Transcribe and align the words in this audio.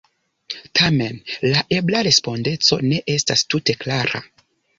Tamen, 0.79 1.19
la 1.43 1.61
ebla 1.81 2.01
respondeco 2.09 2.81
ne 2.87 3.03
estas 3.19 3.45
tute 3.55 3.79
klara. 3.85 4.25